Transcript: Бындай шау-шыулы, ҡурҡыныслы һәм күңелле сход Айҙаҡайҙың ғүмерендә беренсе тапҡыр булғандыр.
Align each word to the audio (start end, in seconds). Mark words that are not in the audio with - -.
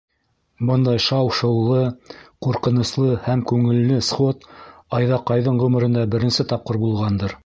Бындай 0.67 1.01
шау-шыулы, 1.07 1.81
ҡурҡыныслы 2.47 3.19
һәм 3.27 3.43
күңелле 3.51 3.99
сход 4.09 4.47
Айҙаҡайҙың 5.01 5.61
ғүмерендә 5.65 6.07
беренсе 6.17 6.47
тапҡыр 6.55 6.85
булғандыр. 6.87 7.37